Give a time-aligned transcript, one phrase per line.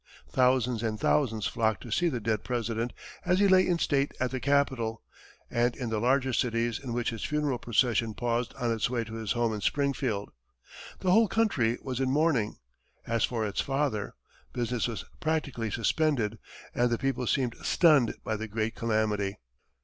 [0.31, 2.91] Thousands and thousands flocked to see the dead President
[3.23, 5.03] as he lay in state at the Capitol,
[5.51, 9.13] and in the larger cities in which his funeral procession paused on its way to
[9.13, 10.31] his home in Springfield.
[11.01, 12.55] The whole country was in mourning,
[13.05, 14.15] as for its father;
[14.53, 16.39] business was practically suspended,
[16.73, 19.37] and the people seemed stunned by the great calamity.